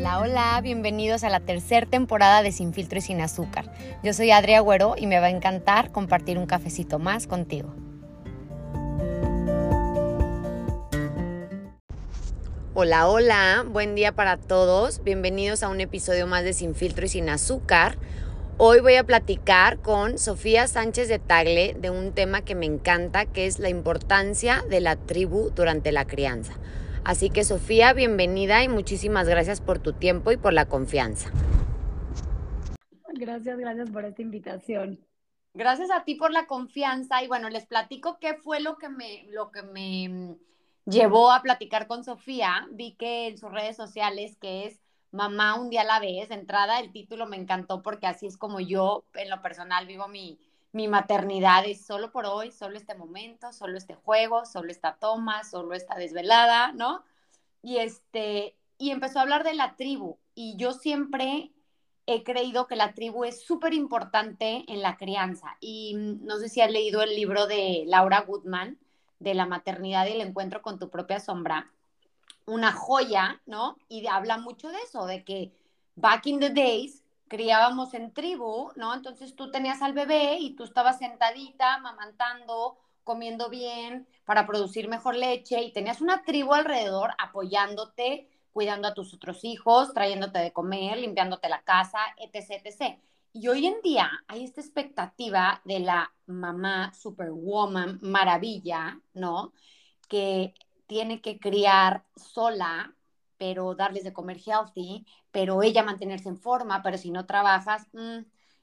[0.00, 3.70] Hola, hola, bienvenidos a la tercera temporada de Sin Filtro y Sin Azúcar.
[4.02, 7.74] Yo soy Adria Agüero y me va a encantar compartir un cafecito más contigo.
[12.72, 15.04] Hola, hola, buen día para todos.
[15.04, 17.98] Bienvenidos a un episodio más de Sin Filtro y Sin Azúcar.
[18.56, 23.26] Hoy voy a platicar con Sofía Sánchez de Tagle de un tema que me encanta,
[23.26, 26.54] que es la importancia de la tribu durante la crianza.
[27.04, 31.30] Así que Sofía, bienvenida y muchísimas gracias por tu tiempo y por la confianza.
[33.14, 35.00] Gracias, gracias por esta invitación.
[35.54, 39.24] Gracias a ti por la confianza y bueno, les platico qué fue lo que me,
[39.30, 40.36] lo que me mm,
[40.84, 42.68] llevó a platicar con Sofía.
[42.70, 44.80] Vi que en sus redes sociales, que es
[45.10, 48.36] Mamá un día a la vez, de entrada el título me encantó porque así es
[48.36, 50.38] como yo en lo personal vivo mi,
[50.72, 55.44] mi maternidad es solo por hoy, solo este momento, solo este juego, solo esta toma,
[55.44, 57.04] solo esta desvelada, ¿no?
[57.62, 60.18] Y este, y empezó a hablar de la tribu.
[60.34, 61.50] Y yo siempre
[62.06, 65.56] he creído que la tribu es súper importante en la crianza.
[65.60, 68.78] Y mm, no sé si has leído el libro de Laura Goodman,
[69.18, 71.70] de la maternidad y el encuentro con tu propia sombra.
[72.46, 73.76] Una joya, ¿no?
[73.88, 75.52] Y habla mucho de eso, de que
[75.94, 76.99] back in the days
[77.30, 78.92] criábamos en tribu, ¿no?
[78.92, 85.14] Entonces tú tenías al bebé y tú estabas sentadita, mamantando, comiendo bien para producir mejor
[85.14, 90.98] leche y tenías una tribu alrededor apoyándote, cuidando a tus otros hijos, trayéndote de comer,
[90.98, 92.98] limpiándote la casa, etc, etc.
[93.32, 99.52] Y hoy en día hay esta expectativa de la mamá superwoman maravilla, ¿no?
[100.08, 100.52] Que
[100.88, 102.92] tiene que criar sola,
[103.38, 108.18] pero darles de comer healthy, pero ella mantenerse en forma, pero si no trabajas, mm,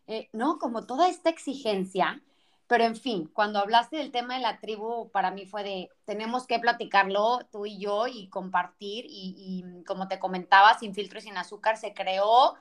[0.07, 0.57] eh, ¿no?
[0.59, 2.21] Como toda esta exigencia.
[2.67, 6.47] Pero en fin, cuando hablaste del tema de la tribu, para mí fue de, tenemos
[6.47, 9.05] que platicarlo tú y yo y compartir.
[9.07, 12.55] Y, como te comentaba, sin filtro y sin azúcar se creó,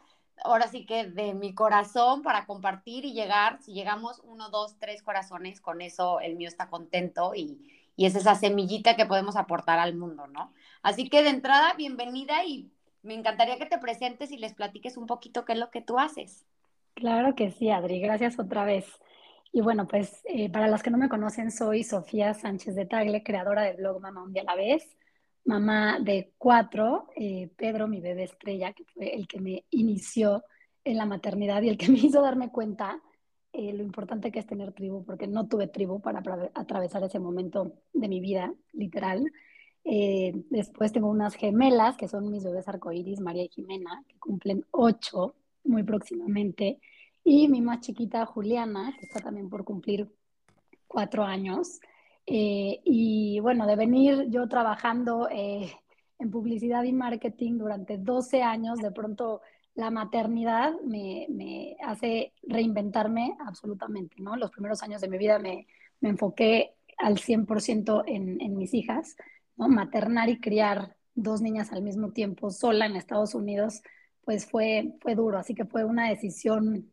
[0.44, 5.02] ahora sí que de mi corazón para compartir y llegar, si llegamos uno, dos, tres
[5.02, 7.58] corazones, con eso el mío está contento y,
[7.96, 10.52] y es esa semillita que podemos aportar al mundo, ¿no?
[10.82, 12.70] Así que de entrada, bienvenida y
[13.06, 15.98] me encantaría que te presentes y les platiques un poquito qué es lo que tú
[15.98, 16.44] haces.
[16.94, 18.86] Claro que sí, Adri, gracias otra vez.
[19.52, 23.22] Y bueno, pues eh, para las que no me conocen, soy Sofía Sánchez de Tagle,
[23.22, 24.96] creadora del blog Mamá un día a la vez,
[25.44, 30.44] mamá de cuatro, eh, Pedro, mi bebé estrella, que fue el que me inició
[30.84, 33.00] en la maternidad y el que me hizo darme cuenta
[33.52, 36.22] eh, lo importante que es tener tribu, porque no tuve tribu para
[36.54, 39.32] atravesar ese momento de mi vida, literal.
[39.88, 44.66] Eh, después tengo unas gemelas, que son mis bebés arcoíris, María y Jimena, que cumplen
[44.72, 46.80] ocho muy próximamente.
[47.22, 50.08] Y mi más chiquita, Juliana, que está también por cumplir
[50.88, 51.80] cuatro años.
[52.26, 58.90] Eh, y bueno, de venir yo trabajando en publicidad y marketing durante 12 años, de
[58.90, 59.40] pronto
[59.76, 64.34] la maternidad me, hace reinventarme absolutamente, ¿no?
[64.36, 65.66] Los primeros años de mi vida me,
[66.00, 69.16] enfoqué al 100% en, en mis hijas,
[69.56, 69.68] ¿no?
[69.68, 73.82] Maternar y criar dos niñas al mismo tiempo sola en Estados Unidos,
[74.24, 76.92] pues fue, fue duro, así que fue una decisión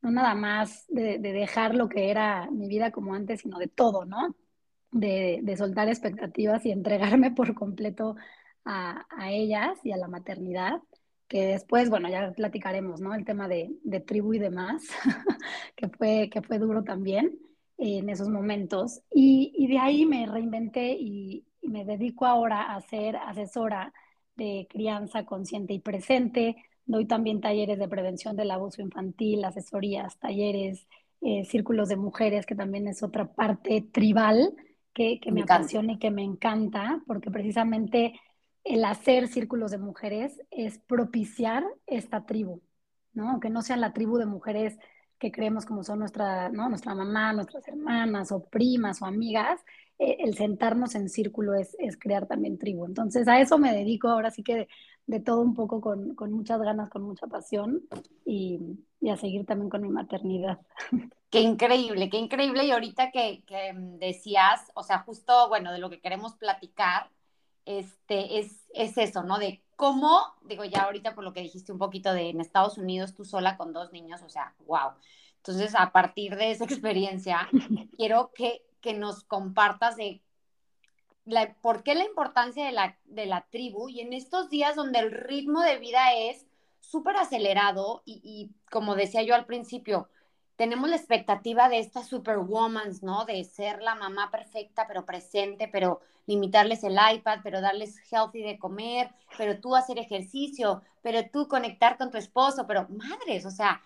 [0.00, 4.04] no nada más de, dejar lo que era mi vida como antes, sino de todo,
[4.04, 4.36] ¿no?
[4.92, 8.16] De, soltar expectativas y entregarme por completo
[8.64, 10.80] a, a ellas y a la maternidad
[11.28, 13.14] que después, bueno, ya platicaremos, ¿no?
[13.14, 14.82] El tema de, de tribu y demás,
[15.76, 17.38] que, fue, que fue duro también
[17.76, 19.02] en esos momentos.
[19.12, 23.92] Y, y de ahí me reinventé y, me dedico ahora a ser asesora
[24.36, 26.56] de crianza consciente y presente.
[26.86, 30.86] Doy también talleres de prevención del abuso infantil, asesorías, talleres,
[31.20, 34.54] eh, círculos de mujeres, que también es otra parte tribal
[34.94, 38.18] que, que me, me apasiona y que me encanta, porque precisamente
[38.64, 42.62] el hacer círculos de mujeres es propiciar esta tribu,
[43.12, 43.40] ¿no?
[43.40, 44.78] Que no sea la tribu de mujeres
[45.18, 46.68] que creemos como son nuestra, ¿no?
[46.68, 49.60] nuestra mamá, nuestras hermanas o primas o amigas,
[49.98, 52.86] el sentarnos en círculo es, es, crear también tribu.
[52.86, 54.68] Entonces a eso me dedico ahora sí que
[55.06, 57.82] de, todo un poco con, con, muchas ganas, con mucha pasión
[58.24, 58.60] y,
[59.00, 60.60] y, a seguir también con mi maternidad.
[61.30, 62.64] Qué increíble, qué increíble.
[62.64, 67.10] Y ahorita que, que decías, o sea, justo, bueno, de lo que queremos platicar,
[67.66, 69.38] este, es, es eso, ¿no?
[69.38, 73.14] De cómo, digo ya ahorita por lo que dijiste un poquito de en Estados Unidos
[73.14, 74.92] tú sola con dos niños, o sea, wow.
[75.36, 77.46] Entonces, a partir de esa experiencia,
[77.98, 80.22] quiero que, que nos compartas de
[81.24, 84.98] la, por qué la importancia de la, de la tribu y en estos días donde
[84.98, 86.46] el ritmo de vida es
[86.80, 90.08] súper acelerado y, y, como decía yo al principio,
[90.56, 93.24] tenemos la expectativa de estas superwoman, ¿no?
[93.24, 98.58] De ser la mamá perfecta, pero presente, pero limitarles el iPad, pero darles healthy de
[98.58, 103.82] comer, pero tú hacer ejercicio, pero tú conectar con tu esposo, pero madres, o sea,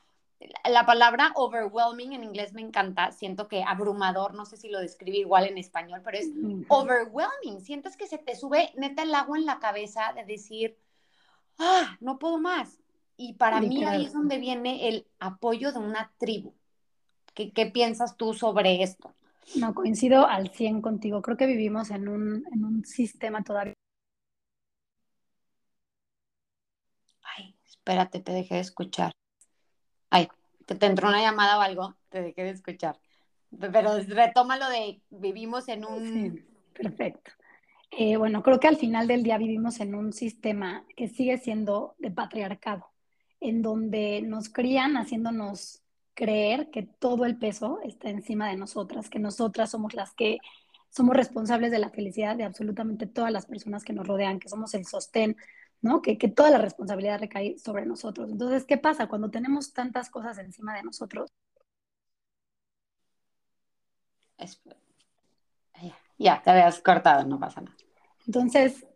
[0.71, 5.19] la palabra overwhelming en inglés me encanta, siento que abrumador, no sé si lo describe
[5.19, 6.31] igual en español, pero es
[6.69, 10.79] overwhelming, sientes que se te sube neta el agua en la cabeza de decir,
[11.59, 12.79] ah, no puedo más.
[13.17, 16.55] Y para mí ahí es donde viene el apoyo de una tribu.
[17.35, 19.15] ¿Qué, piensas tú sobre esto?
[19.57, 21.23] No, coincido al 100 contigo.
[21.23, 23.75] Creo que vivimos en un, en un sistema todavía.
[27.37, 29.13] Ay, espérate, te dejé de escuchar.
[30.15, 30.29] Ay,
[30.67, 32.99] te, entró una llamada o algo, te dejé de escuchar.
[33.59, 36.45] Pero retoma lo de vivimos en un...
[36.75, 37.31] perfecto.
[37.91, 41.95] Eh, bueno, creo que al final del día vivimos en un sistema que sigue siendo
[41.99, 42.91] de patriarcado,
[43.41, 45.83] en donde nos crían haciéndonos
[46.13, 50.41] creer que todo el peso está encima de nosotras, que nosotras somos las que
[50.91, 54.75] somos responsables de la felicidad de absolutamente todas las personas que nos rodean, que somos
[54.75, 55.39] el sostén,
[55.83, 56.01] ¿no?
[56.01, 58.31] Que, que toda la responsabilidad recae sobre nosotros.
[58.31, 61.31] Entonces, ¿qué pasa cuando tenemos tantas cosas encima de nosotros?
[66.19, 67.77] Ya, te habías cortado, no pasa nada.
[68.27, 68.87] Entonces,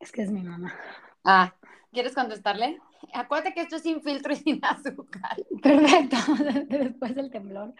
[0.00, 0.74] es que es mi mamá.
[1.22, 1.54] Ah,
[1.92, 2.80] ¿quieres contestarle?
[3.12, 5.36] Acuérdate que esto es sin filtro y sin azúcar.
[5.62, 6.16] Perfecto,
[6.68, 7.72] después del temblor.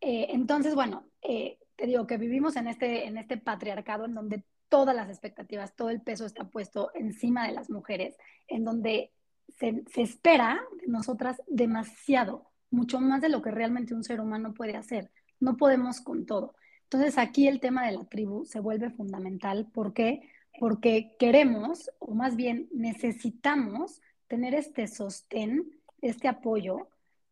[0.00, 4.44] Eh, entonces, bueno, eh, te digo que vivimos en este, en este patriarcado en donde
[4.68, 8.16] todas las expectativas, todo el peso está puesto encima de las mujeres,
[8.48, 9.12] en donde
[9.58, 14.54] se, se espera de nosotras demasiado, mucho más de lo que realmente un ser humano
[14.54, 15.10] puede hacer.
[15.40, 16.54] No podemos con todo.
[16.84, 19.66] Entonces aquí el tema de la tribu se vuelve fundamental.
[19.72, 20.30] ¿Por qué?
[20.58, 25.70] porque queremos, o más bien necesitamos, tener este sostén,
[26.02, 26.88] este apoyo,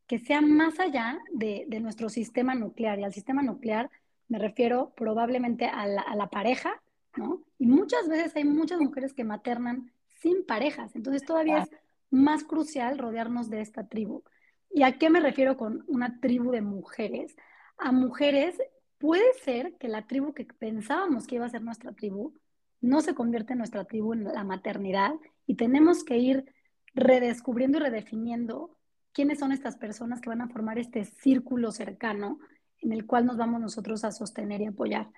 [0.07, 2.99] que sea más allá de, nuestro sistema nuclear.
[2.99, 3.91] Y al sistema nuclear
[4.29, 6.83] me refiero probablemente a la, pareja,
[7.17, 7.43] ¿no?
[7.59, 9.91] Y muchas veces hay muchas mujeres que maternan
[10.21, 10.95] sin parejas.
[10.97, 11.71] Entonces todavía es
[12.11, 14.23] más crucial rodearnos de esta tribu.
[14.71, 17.37] ¿Y a qué me refiero con una tribu de mujeres?
[17.79, 18.57] A mujeres,
[18.99, 22.35] puede ser que la tribu que pensábamos que iba a ser nuestra tribu,
[22.81, 25.15] no se convierte en nuestra tribu en la maternidad
[25.47, 26.53] y tenemos que ir
[26.95, 28.77] redescubriendo y redefiniendo
[29.13, 32.39] quiénes son estas personas que van a formar este círculo cercano
[32.85, 35.09] en el cual nos vamos nosotros a sostener y apoyar.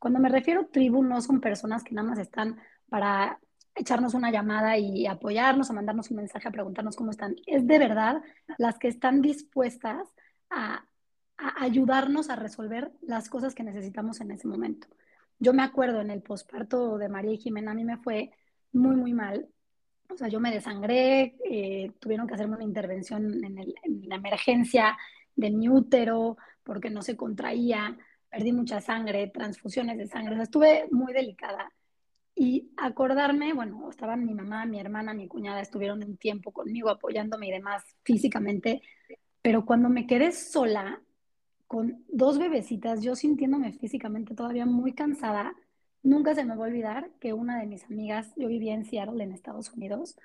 [0.00, 2.58] Cuando me refiero a tribu, no son personas que nada más están
[2.88, 3.38] para
[3.74, 7.36] echarnos una llamada y apoyarnos, a mandarnos un mensaje, a preguntarnos cómo están.
[7.46, 8.22] Es de verdad
[8.58, 10.08] las que están dispuestas
[10.50, 10.86] a,
[11.36, 14.88] a ayudarnos a resolver las cosas que necesitamos en ese momento.
[15.38, 18.30] Yo me acuerdo en el posparto de María y Jimena, a mí me fue
[18.72, 19.48] muy, muy mal.
[20.08, 24.96] O sea, yo me desangré, eh, tuvieron que hacerme una intervención en, la emergencia
[25.36, 27.96] de mi útero porque no se contraía,
[28.28, 31.72] perdí mucha sangre, transfusiones de sangre, estuve muy delicada.
[32.34, 37.48] Y acordarme, bueno, estaban mi mamá, mi hermana, mi cuñada, estuvieron un tiempo conmigo apoyándome
[37.48, 38.82] y demás físicamente,
[39.40, 41.00] pero cuando me quedé sola,
[41.66, 45.54] con dos bebecitas, yo sintiéndome físicamente todavía muy cansada,
[46.02, 49.22] nunca se me va a olvidar que una de mis amigas, yo vivía en Seattle,
[49.22, 50.16] en Estados Unidos,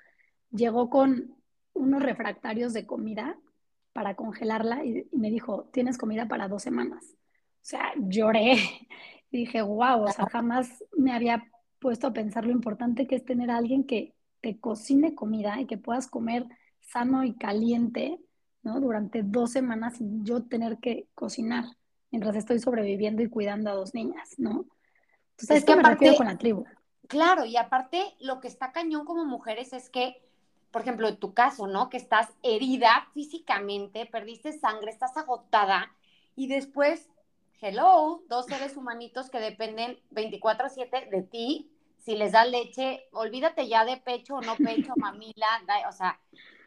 [0.50, 1.34] llegó con
[1.72, 3.36] unos refractarios de comida
[3.92, 7.04] para congelarla y, me dijo, tienes comida para dos semanas.
[7.14, 8.54] O sea, lloré
[9.30, 13.24] y dije, wow, o sea, jamás me había puesto a pensar lo importante que es
[13.24, 16.46] tener a alguien que te cocine comida y que puedas comer
[16.80, 18.18] sano y caliente
[18.62, 18.80] ¿no?
[18.80, 21.64] Durante dos semanas sin yo tener que cocinar
[22.10, 24.66] mientras estoy sobreviviendo y cuidando a dos niñas, ¿no?
[25.32, 26.64] Entonces, es que aparte, con la tribu.
[27.08, 30.22] Claro, y aparte lo que está cañón como mujeres es que,
[30.72, 31.90] por ejemplo, en tu caso, ¿no?
[31.90, 35.92] Que estás herida físicamente, perdiste sangre, estás agotada
[36.34, 37.08] y después,
[37.60, 43.04] hello, dos seres humanitos que dependen 24 a 7 de ti, si les das leche,
[43.12, 45.46] olvídate ya de pecho o no pecho, mamila,
[45.88, 46.18] o sea,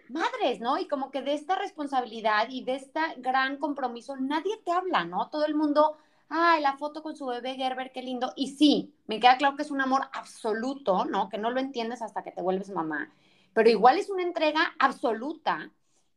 [0.10, 0.78] madres, ¿no?
[0.78, 5.30] Y como que de esta responsabilidad y de este gran compromiso nadie te habla, ¿no?
[5.30, 5.98] Todo el mundo,
[6.30, 8.34] ay, la foto con su bebé Gerber, qué lindo.
[8.36, 11.28] Y sí, me queda claro que es un amor absoluto, ¿no?
[11.28, 13.12] Que no lo entiendes hasta que te vuelves mamá.
[13.56, 15.72] Pero igual es una entrega absoluta.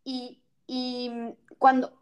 [0.04, 1.12] Y, y
[1.59, 1.92] cuando,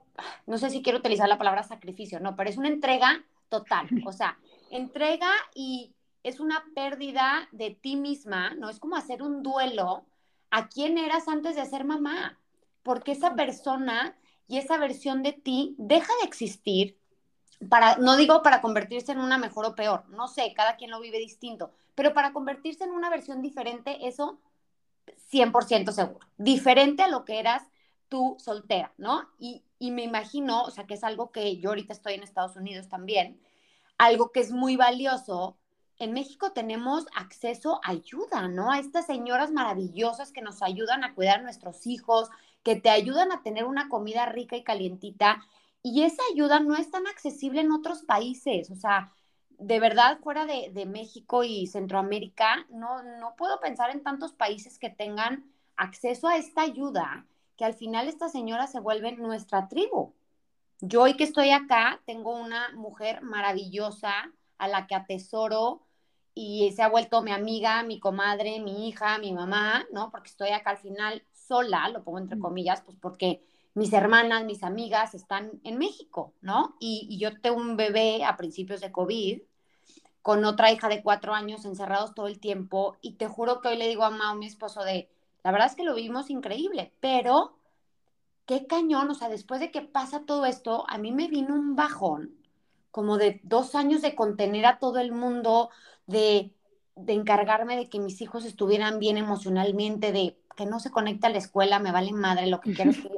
[0.46, 3.86] no sé si quiero utilizar la palabra sacrificio, no, pero es una entrega total.
[4.06, 4.38] O sea,
[4.70, 8.70] entrega y es una pérdida de ti misma, ¿no?
[8.70, 10.06] Es como hacer un duelo
[10.50, 12.38] a quién eras antes de ser mamá,
[12.82, 14.16] porque esa persona
[14.48, 16.96] y esa versión de ti deja de existir
[17.68, 21.00] para, no digo para convertirse en una mejor o peor, no sé, cada quien lo
[21.00, 24.38] vive distinto, pero para convertirse en una versión diferente, eso
[25.30, 27.62] 100% seguro, diferente a lo que eras
[28.08, 29.28] tú soltera, ¿no?
[29.38, 32.56] Y, y me imagino, o sea, que es algo que yo ahorita estoy en Estados
[32.56, 33.40] Unidos también,
[33.98, 35.58] algo que es muy valioso.
[35.98, 38.70] En México tenemos acceso a ayuda, ¿no?
[38.70, 42.28] A estas señoras maravillosas que nos ayudan a cuidar a nuestros hijos,
[42.62, 45.42] que te ayudan a tener una comida rica y calientita.
[45.82, 48.70] Y esa ayuda no es tan accesible en otros países.
[48.70, 49.12] O sea,
[49.58, 54.78] de verdad, fuera de, de México y Centroamérica, no, no puedo pensar en tantos países
[54.78, 55.44] que tengan
[55.76, 60.14] acceso a esta ayuda, que al final estas señoras se vuelven nuestra tribu.
[60.80, 64.12] Yo hoy que estoy acá, tengo una mujer maravillosa
[64.58, 65.82] a la que atesoro
[66.34, 70.10] y se ha vuelto mi amiga, mi comadre, mi hija, mi mamá, ¿no?
[70.10, 73.42] Porque estoy acá al final sola, lo pongo entre comillas, pues porque
[73.76, 76.76] mis hermanas, mis amigas están en México, ¿no?
[76.80, 79.42] Y, yo tengo un bebé a principios de COVID
[80.22, 83.76] con otra hija de cuatro años encerrados todo el tiempo y te juro que hoy
[83.76, 85.10] le digo a Mao, mi esposo, de,
[85.44, 87.58] la verdad es que lo vimos increíble, pero
[88.46, 91.76] qué cañón, o sea, después de que pasa todo esto, a mí me vino un
[91.76, 92.34] bajón
[92.90, 95.68] como de dos años de contener a todo el mundo,
[96.06, 96.50] de,
[96.94, 101.30] de encargarme de que mis hijos estuvieran bien emocionalmente, de que no se conecte a
[101.30, 102.92] la escuela, me vale madre, lo que quiero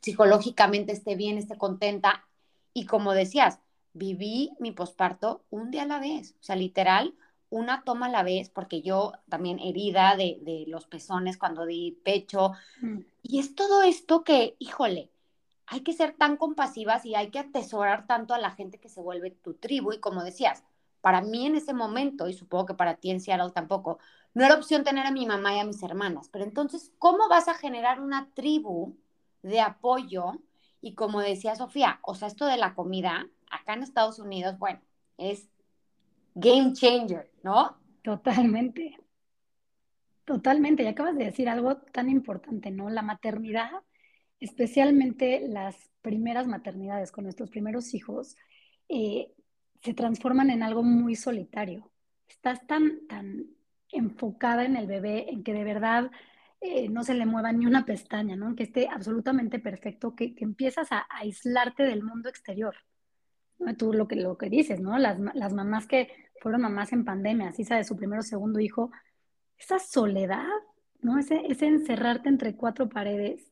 [0.00, 2.26] psicológicamente esté bien, esté contenta.
[2.72, 3.60] Y como decías,
[3.92, 7.14] viví mi posparto un día a la vez, o sea, literal,
[7.50, 11.98] una toma a la vez, porque yo también herida de, de los pezones cuando di
[12.04, 12.98] pecho, mm.
[13.30, 15.10] Y es todo esto que, híjole,
[15.66, 19.02] hay que ser tan compasivas y hay que atesorar tanto a la gente que se
[19.02, 19.92] vuelve tu tribu.
[19.92, 20.64] Y como decías,
[21.02, 23.98] para mí en ese momento, y supongo que para ti en Seattle tampoco,
[24.32, 26.30] no era opción tener a mi mamá y a mis hermanas.
[26.32, 28.96] Pero entonces, ¿cómo vas a generar una tribu
[29.42, 30.32] de apoyo?
[30.80, 34.80] Y como decía Sofía, o sea, esto de la comida, acá en Estados Unidos, bueno,
[35.16, 35.48] es
[36.34, 37.76] game changer, ¿no?
[38.02, 38.98] Totalmente.
[40.24, 42.90] Totalmente, y acabas de decir algo tan importante, ¿no?
[42.90, 43.70] La maternidad,
[44.40, 48.36] especialmente las primeras maternidades con nuestros primeros hijos,
[48.88, 49.32] eh,
[49.82, 51.90] se transforman en algo muy solitario.
[52.28, 53.46] Estás tan, tan
[53.90, 56.10] enfocada en el bebé, en que de verdad
[56.60, 58.54] eh, no se le mueva ni una pestaña, ¿no?
[58.54, 62.74] Que esté absolutamente perfecto, que, empiezas a, aislarte del mundo exterior.
[63.76, 64.98] Tú lo que, lo que dices, ¿no?
[64.98, 66.08] Las, las mamás que
[66.40, 68.90] fueron mamás en pandemia, así sea de su primero o segundo hijo,
[69.56, 70.46] esa soledad,
[71.00, 71.18] ¿no?
[71.18, 73.50] Ese, ese encerrarte entre cuatro paredes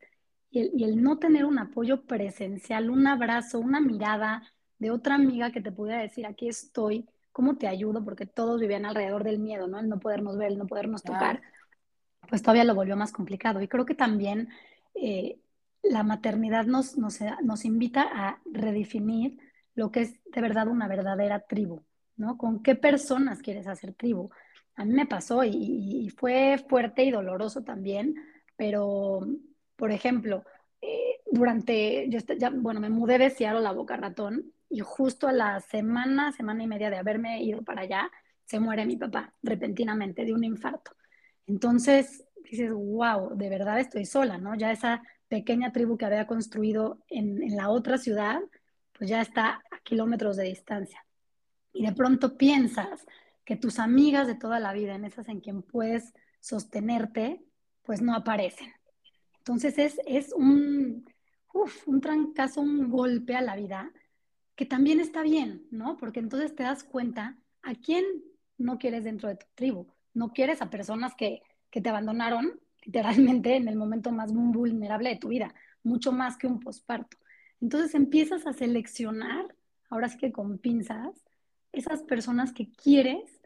[0.50, 4.42] y el, no tener un apoyo presencial, un abrazo, una mirada
[4.78, 8.02] de otra amiga que te pudiera decir, aquí estoy, ¿cómo te ayudo?
[8.04, 9.78] Porque todos vivían alrededor del miedo, ¿no?
[9.78, 11.42] El no podernos ver, el no podernos tocar,
[12.28, 13.60] pues todavía lo volvió más complicado.
[13.62, 14.48] Y creo que también
[14.94, 15.38] eh,
[15.82, 19.38] la maternidad nos, nos, invita a redefinir
[19.74, 21.82] lo que es de verdad una verdadera tribu,
[22.16, 22.38] ¿no?
[22.38, 24.30] ¿Con qué personas quieres hacer tribu?
[24.76, 28.14] a mí me pasó y, fue fuerte y doloroso también,
[28.56, 29.26] pero,
[29.74, 30.44] por ejemplo,
[30.80, 32.20] eh, durante, yo
[32.52, 36.66] bueno, me mudé de Seattle a Boca Ratón y justo a la semana, semana y
[36.66, 38.10] media de haberme ido para allá,
[38.44, 40.92] se muere mi papá repentinamente de un infarto.
[41.46, 44.54] Entonces dices, wow, de verdad estoy sola, ¿no?
[44.54, 48.40] Ya esa pequeña tribu que había construido en, en la otra ciudad,
[48.92, 51.04] pues ya está a kilómetros de distancia.
[51.72, 53.04] Y de pronto piensas,
[53.46, 57.40] que tus amigas de toda la vida, en esas en quien puedes sostenerte,
[57.82, 58.72] pues no aparecen.
[59.38, 61.08] Entonces es, es un,
[61.54, 63.92] uf, un trancazo, un golpe a la vida,
[64.56, 65.96] que también está bien, ¿no?
[65.96, 68.04] Porque entonces te das cuenta a quién
[68.58, 69.86] no quieres dentro de tu tribu.
[70.16, 75.16] No quieres a personas que, que te abandonaron literalmente en el momento más vulnerable de
[75.16, 77.16] tu vida, mucho más que un posparto.
[77.60, 79.54] Entonces empiezas a seleccionar,
[79.90, 81.24] ahora sí que con pinzas,
[81.72, 83.40] esas personas que quieres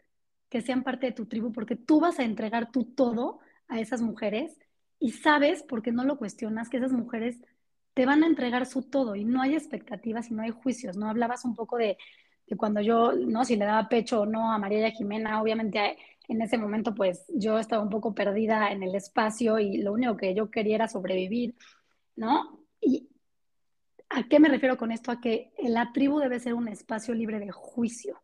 [0.49, 4.01] que sean parte de tu tribu, porque tú vas a entregar tu todo a esas
[4.01, 4.59] mujeres
[4.99, 7.37] y sabes, porque no lo cuestionas, que esas mujeres
[7.93, 11.09] te van a entregar su todo y no hay expectativas y no hay juicios, ¿no?
[11.09, 11.97] Hablabas un poco de,
[12.57, 13.45] cuando yo, ¿no?
[13.45, 15.97] Si le daba pecho o no a María Jimena, obviamente
[16.31, 20.17] en ese momento pues yo estaba un poco perdida en el espacio y lo único
[20.17, 21.55] que yo quería era sobrevivir,
[22.15, 22.65] ¿no?
[22.79, 23.09] Y
[24.09, 25.11] ¿a qué me refiero con esto?
[25.11, 28.21] A que la tribu debe ser un espacio libre de juicio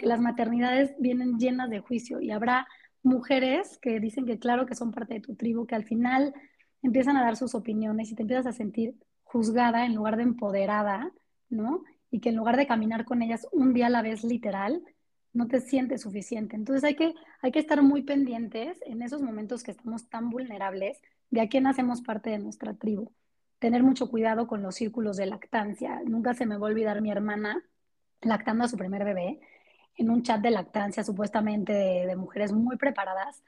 [0.00, 2.66] que las maternidades vienen llenas de juicio y habrá
[3.02, 6.34] mujeres que dicen que claro que son parte de tu tribu, que al final
[6.82, 11.12] empiezan a dar sus opiniones y te empiezas a sentir juzgada en lugar de empoderada,
[11.48, 11.84] ¿no?
[12.10, 14.82] Y que en lugar de caminar con ellas un día a la vez literal,
[15.38, 16.56] no te sientes suficiente.
[16.56, 21.00] Entonces hay que, hay que estar muy pendientes en esos momentos que estamos tan vulnerables
[21.30, 23.12] de a quién hacemos parte de nuestra tribu.
[23.60, 26.02] Tener mucho cuidado con los círculos de lactancia.
[26.04, 27.62] Nunca se me va a olvidar mi hermana
[28.20, 29.40] lactando a su primer bebé
[29.96, 33.42] en un chat de lactancia supuestamente de, mujeres muy preparadas,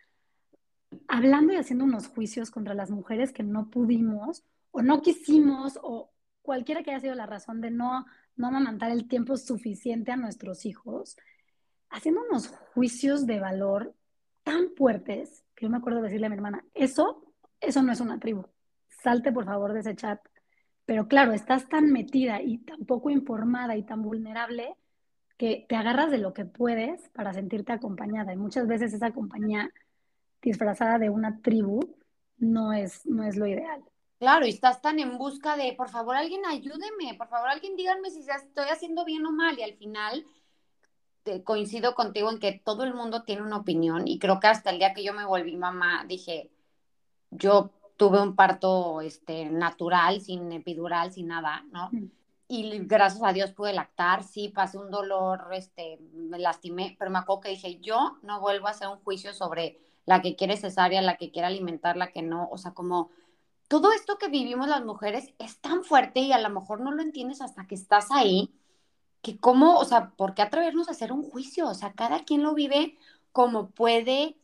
[1.09, 6.13] hablando y haciendo unos juicios contra las mujeres que no pudimos o no quisimos, o
[6.43, 8.07] cualquiera que haya sido la razón de no,
[8.37, 11.17] no amamantar el tiempo suficiente a nuestros hijos,
[11.91, 13.95] haciendo unos juicios de valor
[14.43, 18.19] tan fuertes que yo me acuerdo decirle a mi hermana, eso, eso no es una
[18.19, 18.47] tribu.
[19.03, 20.21] Salte por favor de ese chat.
[20.87, 24.75] Pero claro, estás tan metida y tan poco informada y tan vulnerable
[25.37, 28.33] que te agarras de lo que puedes para sentirte acompañada.
[28.33, 29.71] Y muchas veces esa compañía
[30.43, 31.97] disfrazada de una tribu
[32.39, 33.83] no es, no es lo ideal.
[34.19, 38.11] Claro, y estás tan en busca de, por favor, alguien ayúdeme, por favor, alguien díganme
[38.11, 39.59] si estoy haciendo bien o mal.
[39.59, 40.27] Y al final
[41.33, 44.09] te, coincido contigo en que todo el mundo tiene una opinión.
[44.09, 46.51] Y creo que hasta el día que yo me volví mamá, dije,
[47.31, 51.91] yo tuve un parto este, natural, sin epidural, sin nada, ¿no?
[51.93, 52.11] Mm
[52.53, 57.21] y gracias a Dios pude lactar, sí, pasé un dolor, este, me lastimé, pero me
[57.21, 61.01] acuerdo que dije, yo no vuelvo a hacer un juicio sobre la que quiere cesárea,
[61.01, 63.11] la que quiere alimentar, la que no, o sea, como
[63.69, 67.03] todo esto que vivimos las mujeres es tan fuerte y a lo mejor no lo
[67.03, 68.53] entiendes hasta que estás ahí,
[69.23, 71.69] que cómo, o sea, ¿por qué atrevernos a hacer un juicio?
[71.69, 72.97] O sea, cada quien lo vive
[73.33, 74.37] como puede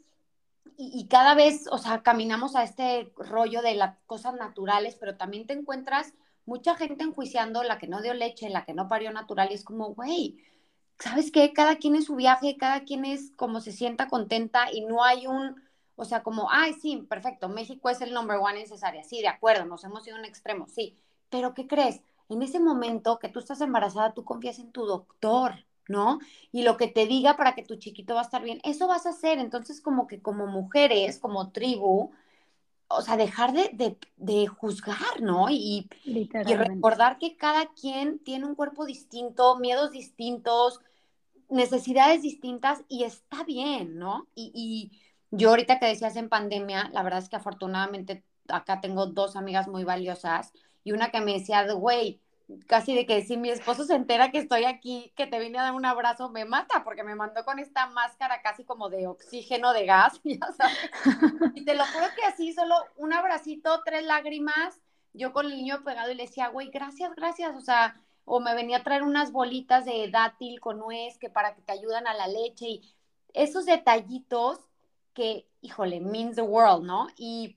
[0.78, 5.47] y, cada vez, o sea, caminamos a este rollo de las cosas naturales, pero también
[5.47, 6.12] te encuentras
[6.45, 9.64] mucha gente enjuiciando la que no dio leche, la que no parió natural, y es
[9.64, 10.37] como, güey,
[10.99, 11.52] ¿sabes qué?
[11.54, 15.26] Cada quien es su viaje, cada quien es como se sienta contenta y no hay
[15.26, 15.62] un,
[15.97, 19.64] o sea, como, ay, sí, perfecto, México es el number one en sí, de acuerdo,
[19.64, 20.99] nos hemos ido a un extremo, sí,
[21.30, 22.02] pero ¿qué crees?
[22.28, 26.18] En ese momento que tú estás embarazada, tú confías en tu doctor, ¿no?
[26.52, 29.06] Y lo que te diga para que tu chiquito va a estar bien, eso vas
[29.06, 29.38] a hacer.
[29.38, 32.11] Entonces, como que como mujeres, como tribu,
[32.88, 35.50] o sea, dejar de, juzgar, ¿no?
[35.50, 40.80] Y, y, recordar que cada quien tiene un cuerpo distinto, miedos distintos,
[41.49, 44.28] necesidades distintas y está bien, ¿no?
[44.35, 45.00] Y, y,
[45.33, 49.66] yo ahorita que decías en pandemia, la verdad es que afortunadamente acá tengo dos amigas
[49.66, 50.52] muy valiosas
[50.87, 52.21] y una que me decía, güey,
[52.69, 55.64] casi de que si mi esposo se entera que estoy aquí, que te vine a
[55.64, 59.73] dar un abrazo, me mata, porque me mandó con esta máscara casi como de oxígeno
[59.73, 60.78] de gas, ya sabes.
[61.57, 64.80] Y te lo juro que así, solo un abracito, tres lágrimas,
[65.13, 68.54] yo con el niño pegado y le decía, güey, gracias, gracias, o sea, o me
[68.54, 72.15] venía a traer unas bolitas de dátil con nuez que para que te ayudan a
[72.15, 72.95] la leche y
[73.32, 74.60] esos detallitos
[75.15, 77.08] que, híjole, means the world, ¿no?
[77.17, 77.56] Y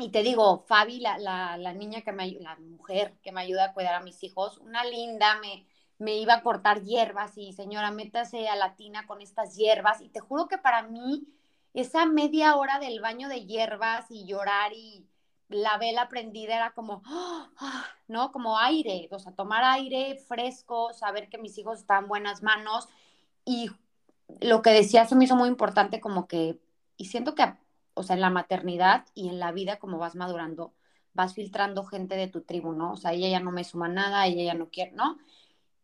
[0.00, 3.72] y te digo, Fabi, la, la, niña que me la mujer que me ayuda a
[3.72, 5.66] cuidar a mis hijos, una linda, me,
[5.98, 10.00] me iba a cortar hierbas y señora, métase a la tina con estas hierbas.
[10.00, 11.28] Y te juro que para mí,
[11.74, 15.06] esa media hora del baño de hierbas y llorar y
[15.48, 17.86] la vela prendida era como, ¡ah!
[18.08, 18.32] ¿no?
[18.32, 22.88] Como aire, o sea, tomar aire fresco, saber que mis hijos están en buenas manos.
[23.44, 23.70] Y
[24.40, 26.58] lo que decía, se me hizo muy importante, como que,
[26.96, 27.42] y siento que
[27.94, 30.74] o sea, en la maternidad y en la vida como vas madurando,
[31.14, 32.92] vas filtrando gente de tu tribu, ¿no?
[32.92, 35.18] O sea, ella ya no me suma nada, ella ya no quiere, ¿no?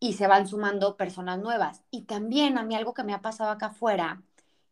[0.01, 1.83] Y se van sumando personas nuevas.
[1.91, 4.23] Y también a mí algo que me ha pasado acá afuera,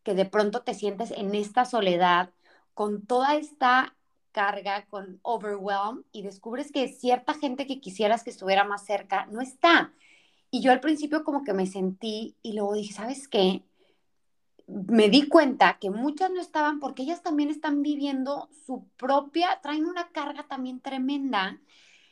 [0.03, 2.31] que de pronto te sientes en esta soledad,
[2.75, 3.97] con toda esta
[4.33, 9.41] carga, con overwhelm, y descubres que cierta gente que quisieras que estuviera más cerca no
[9.41, 9.93] está.
[10.51, 13.65] Y yo al principio como que me sentí y luego dije, ¿sabes qué?
[14.67, 19.87] Me di cuenta que muchas no estaban porque ellas también están viviendo su propia, traen
[19.87, 21.61] una carga también tremenda.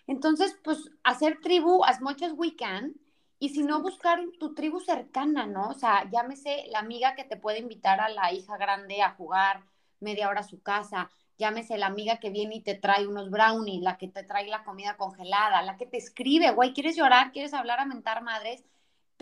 [0.07, 2.95] Entonces, pues hacer tribu as much as we can
[3.39, 5.69] y si no buscar tu tribu cercana, ¿no?
[5.69, 9.65] O sea, llámese la amiga que te puede invitar a la hija grande a jugar
[10.01, 13.83] media hora a su casa, llámese la amiga que viene y te trae unos brownies,
[13.83, 17.33] la que te trae la comida congelada, la que te escribe, güey, ¿quieres llorar?
[17.33, 18.65] ¿Quieres hablar a mentar madres?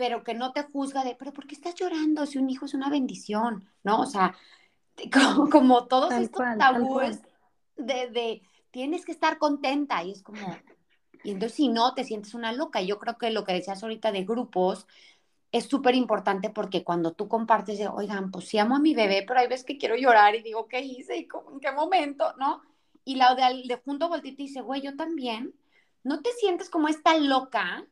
[0.01, 2.73] Pero que no te juzga de, pero ¿por qué estás llorando si un hijo es
[2.73, 3.69] una bendición?
[3.83, 4.01] ¿No?
[4.01, 4.35] O sea,
[5.51, 7.21] como, todos estos tabúes
[7.75, 10.57] de, de, tienes que estar contenta y es como,
[11.23, 12.81] y entonces si no, te sientes una loca.
[12.81, 14.87] Yo creo que lo que decías ahorita de grupos
[15.51, 19.23] es súper importante porque cuando tú compartes de, oigan, pues sí amo a mi bebé,
[19.27, 21.15] pero hay veces que quiero llorar y digo, ¿qué hice?
[21.15, 22.33] ¿Y en qué momento?
[22.39, 22.63] ¿No?
[23.05, 25.53] Y la de, de junto te dice, güey, yo también.
[26.03, 27.85] ¿No te sientes como esta loca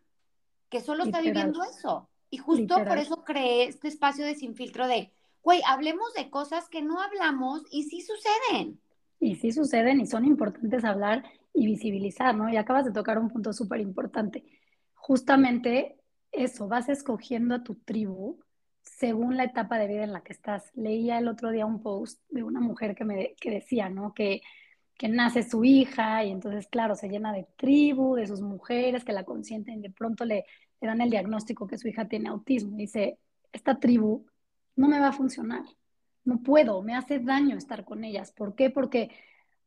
[0.69, 2.09] que solo está viviendo eso.
[2.29, 6.69] Y justo por eso creé este espacio de sin filtro de, güey, hablemos de cosas
[6.69, 8.79] que no hablamos y sí suceden.
[9.19, 12.49] Y sí suceden y son importantes hablar y visibilizar, ¿no?
[12.49, 14.43] Y acabas de tocar un punto súper importante.
[14.93, 15.97] Justamente
[16.31, 18.39] eso, vas escogiendo a tu tribu
[18.83, 20.71] según la etapa de vida en la que estás.
[20.75, 24.13] Leía el otro día un post de una mujer que me que decía, ¿no?
[24.13, 24.41] Que
[24.99, 29.13] que nace su hija y entonces, claro, se llena de tribu, de sus mujeres que
[29.13, 30.43] la consienten y de pronto le,
[30.81, 32.75] le dan el diagnóstico que su hija tiene autismo.
[32.75, 33.17] Y dice,
[33.53, 34.25] esta tribu
[34.75, 35.63] no me va a funcionar,
[36.25, 38.33] no puedo, me hace daño estar con ellas.
[38.33, 38.69] ¿Por qué?
[38.69, 39.09] Porque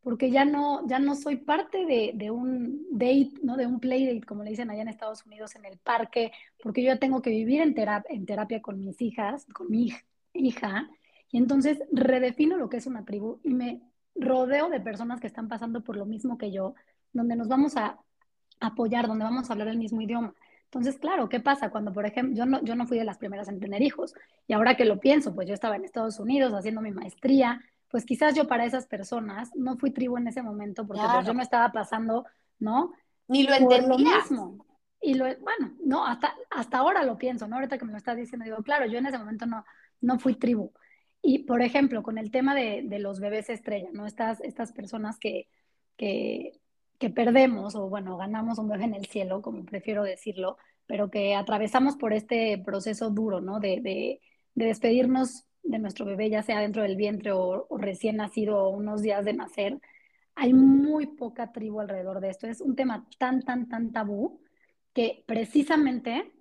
[0.03, 3.57] porque ya no, ya no soy parte de, de, un date, ¿no?
[3.57, 6.83] De un play date, como le dicen allá en Estados Unidos, en el parque, porque
[6.83, 9.93] yo ya tengo que vivir en, terapia, en terapia con mis hijas, con mi
[10.35, 10.91] hija,
[11.31, 13.81] y entonces redefino lo que es una tribu y me
[14.15, 16.75] rodeo de personas que están pasando por lo mismo que yo,
[17.13, 17.99] donde nos vamos a
[18.61, 20.35] apoyar, donde vamos a hablar el mismo idioma.
[20.65, 23.49] Entonces, claro, ¿qué pasa cuando, por ejemplo, yo no, yo no fui de las primeras
[23.49, 24.15] en tener hijos
[24.47, 28.07] y ahora que lo pienso, pues yo estaba en Estados Unidos haciendo mi maestría, pues
[28.07, 31.43] quizás yo para esas personas no fui tribu en ese momento porque pues, yo no
[31.43, 32.25] estaba pasando,
[32.59, 32.93] ¿no?
[33.29, 33.89] Ni lo entendía.
[33.89, 34.67] Lo mismo.
[35.03, 37.57] Y lo, bueno, no, hasta, hasta ahora lo pienso, ¿no?
[37.57, 39.65] Ahorita que me lo estás diciendo, digo, claro, yo en ese momento no,
[40.01, 40.73] no fui tribu.
[41.23, 44.07] Y, por ejemplo, con el tema de, de los bebés estrella, ¿no?
[44.07, 45.49] Estas, estas personas que,
[45.97, 46.59] que,
[47.15, 50.57] perdemos o bueno, ganamos un bebé en el cielo, como prefiero decirlo,
[50.87, 53.61] pero que atravesamos por este proceso duro, ¿no?
[53.61, 54.21] De, de,
[54.55, 59.25] despedirnos de nuestro bebé, ya sea dentro del vientre o, recién nacido o unos días
[59.25, 59.81] de nacer.
[60.35, 62.47] Hay muy poca tribu alrededor de esto.
[62.47, 64.41] Es un tema tan, tan, tan tabú
[64.93, 66.33] que precisamente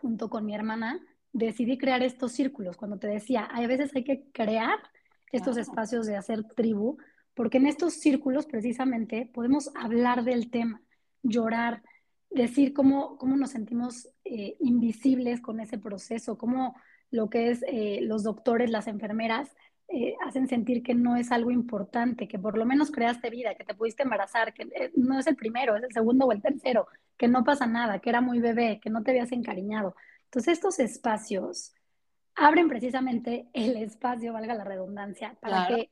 [0.00, 1.00] junto con mi hermana
[1.36, 2.76] decidí crear estos círculos.
[2.76, 4.78] Cuando te decía, a veces hay que crear
[5.32, 6.96] estos espacios de hacer tribu
[7.34, 10.80] porque en estos círculos precisamente podemos hablar del tema,
[11.22, 11.82] llorar,
[12.30, 16.74] decir cómo, cómo nos sentimos eh, invisibles con ese proceso, cómo
[17.10, 19.54] lo que es eh, los doctores, las enfermeras,
[19.88, 23.64] eh, hacen sentir que no es algo importante, que por lo menos creaste vida, que
[23.64, 27.28] te pudiste embarazar, que no es el primero, es el segundo o el tercero, que
[27.28, 29.94] no pasa nada, que era muy bebé, que no te habías encariñado.
[30.36, 31.72] Entonces estos espacios
[32.34, 35.90] abren precisamente el espacio, valga la redundancia, para que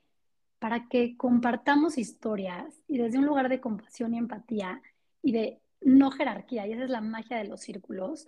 [0.59, 4.83] para que compartamos historias y desde un lugar de compasión y empatía
[5.23, 8.27] y de no jerarquía, y esa es la magia de los círculos,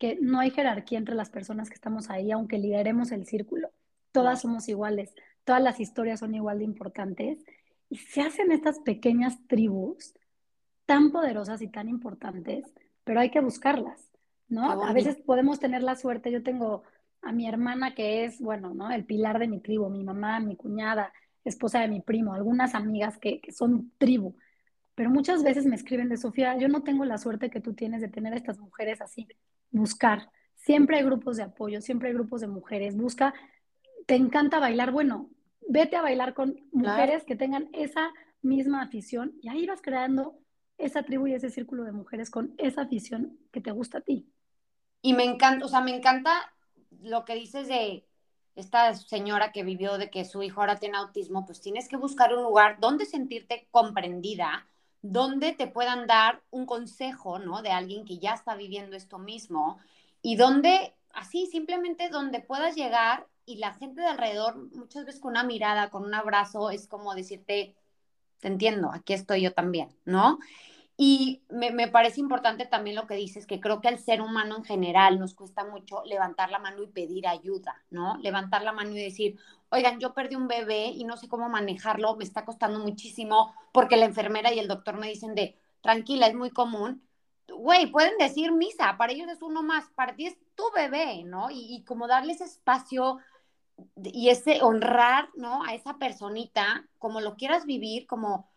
[0.00, 3.70] que no hay jerarquía entre las personas que estamos ahí, aunque lideremos el círculo.
[4.10, 7.38] Todas somos iguales, todas las historias son igual de importantes
[7.88, 10.12] y se hacen estas pequeñas tribus
[10.86, 12.64] tan poderosas y tan importantes,
[13.04, 14.11] pero hay que buscarlas,
[14.52, 14.70] ¿no?
[14.84, 16.82] A veces podemos tener la suerte, yo tengo
[17.22, 18.90] a mi hermana que es, bueno, ¿no?
[18.90, 21.12] El pilar de mi tribu, mi mamá, mi cuñada,
[21.42, 24.36] esposa de mi primo, algunas amigas que, son tribu,
[24.94, 28.02] pero muchas veces me escriben de Sofía, yo no tengo la suerte que tú tienes
[28.02, 29.26] de tener a estas mujeres así,
[29.70, 30.30] buscar.
[30.54, 33.32] Siempre hay grupos de apoyo, siempre hay grupos de mujeres, busca,
[34.06, 35.30] te encanta bailar, bueno,
[35.66, 38.10] vete a bailar con mujeres que tengan esa
[38.42, 40.38] misma afición y ahí vas creando
[40.76, 44.31] esa tribu y ese círculo de mujeres con esa afición que te gusta a ti.
[45.02, 46.52] Y me encanta, o sea, me encanta
[47.02, 48.06] lo que dices de
[48.54, 52.34] esta señora que vivió de que su hijo ahora tiene autismo, pues tienes que buscar
[52.34, 54.66] un lugar donde sentirte comprendida,
[55.00, 57.62] donde te puedan dar un consejo, ¿no?
[57.62, 59.78] De alguien que ya está viviendo esto mismo
[60.20, 65.32] y donde, así, simplemente donde puedas llegar y la gente de alrededor, muchas veces con
[65.32, 67.74] una mirada, con un abrazo, es como decirte,
[68.38, 70.38] te entiendo, aquí estoy yo también, ¿no?
[71.04, 74.62] Y me, parece importante también lo que dices, que creo que al ser humano en
[74.62, 78.18] general nos cuesta mucho levantar la mano y pedir ayuda, ¿no?
[78.18, 79.36] Levantar la mano y decir,
[79.70, 83.96] oigan, yo perdí un bebé y no sé cómo manejarlo, me está costando muchísimo porque
[83.96, 87.02] la enfermera y el doctor me dicen de, tranquila, es muy común.
[87.48, 91.50] Güey, pueden decir misa, para ellos es uno más, para ti es tu bebé, ¿no?
[91.50, 93.18] Y, y como darle ese espacio
[94.04, 95.64] y ese honrar, ¿no?
[95.64, 98.51] A esa personita, como lo quieras vivir, como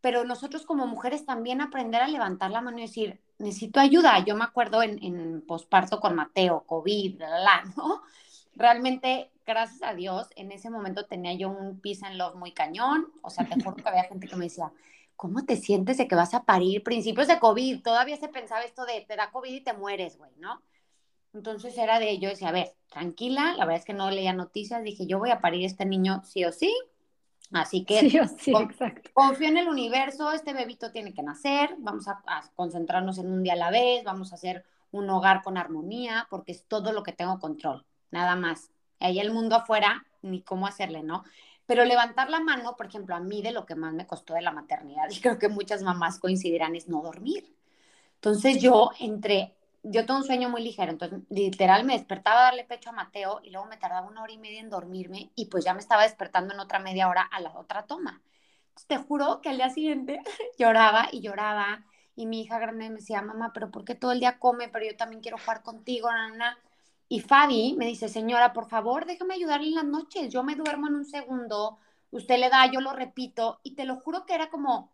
[0.00, 4.24] pero nosotros como mujeres también aprender a levantar la mano y decir, necesito ayuda.
[4.24, 8.02] Yo me acuerdo en, en posparto con Mateo, COVID, bla, ¿no?
[8.54, 13.06] Realmente, gracias a Dios, en ese momento tenía yo un peace and love muy cañón.
[13.22, 14.72] O sea, te juro que había gente que me decía,
[15.16, 16.82] ¿cómo te sientes de que vas a parir?
[16.82, 20.32] Principios de COVID, todavía se pensaba esto de te da COVID y te mueres, güey,
[20.38, 20.62] ¿no?
[21.34, 24.82] Entonces era de, yo decía, a ver, tranquila, la verdad es que no leía noticias,
[24.82, 26.74] dije, yo voy a parir este niño sí o sí,
[27.52, 28.52] Así que sí,
[29.14, 32.20] confío en el universo, este bebito tiene que nacer, vamos a,
[32.54, 36.52] concentrarnos en un día a la vez, vamos a hacer un hogar con armonía, porque
[36.52, 38.70] es todo lo que tengo control, nada más.
[39.00, 41.24] Ahí el mundo afuera, ni cómo hacerle, ¿no?
[41.66, 44.42] Pero levantar la mano, por ejemplo, a mí de lo que más me costó de
[44.42, 47.54] la maternidad, y creo que muchas mamás coincidirán, es no dormir.
[48.16, 49.54] Entonces yo entre
[49.90, 53.40] yo tengo un sueño muy ligero, entonces literal me despertaba a darle pecho a Mateo
[53.42, 56.02] y luego me tardaba una hora y media en dormirme y pues ya me estaba
[56.02, 58.22] despertando en otra media hora a la otra toma.
[58.86, 60.20] te juro que al día siguiente
[60.58, 61.84] lloraba y lloraba
[62.16, 64.68] y mi hija grande me decía, mamá, pero ¿por qué todo el día come?
[64.68, 66.58] Pero yo también quiero jugar contigo, nana.
[67.08, 70.88] Y Fabi me dice, señora, por favor, déjame ayudarle en las noches, yo me duermo
[70.88, 71.78] en un segundo,
[72.10, 74.92] usted le da, yo lo repito y te lo juro que era como,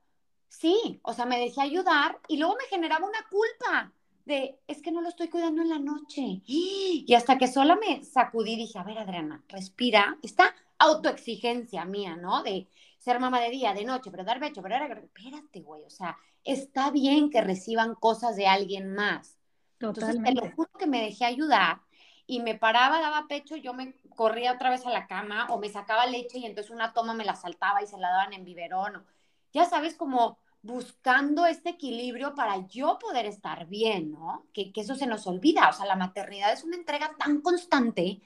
[0.49, 3.93] sí, o sea, me dejé ayudar y luego me generaba una culpa
[4.25, 6.43] de, es que no lo estoy cuidando en la noche.
[6.47, 12.43] Y hasta que sola me sacudí, dije, a ver, Adriana, respira, esta autoexigencia mía, ¿no?
[12.43, 12.69] De,
[13.05, 16.91] ser mamá de día, de noche, pero dar pecho, pero espérate, güey, o sea, está
[16.91, 19.37] bien que reciban cosas de alguien más.
[19.79, 21.83] Entonces, te lo juro que me dejé ayudar
[22.27, 25.69] y me paraba, daba pecho, yo me corría otra vez a la cama o me
[25.69, 29.05] sacaba leche y entonces una toma me la saltaba y se la daban en biberón.
[29.53, 34.47] ya sabes, como buscando este equilibrio para yo poder estar bien, ¿no?
[34.55, 35.69] Que, que eso se nos olvida.
[35.69, 38.23] O sea, la maternidad es una entrega tan constante